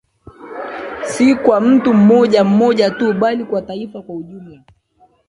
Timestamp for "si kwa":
1.03-1.61